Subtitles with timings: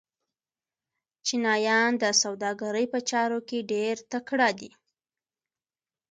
[1.25, 4.71] چینایان د سوداګرۍ په چارو کې ډېر تکړه دي.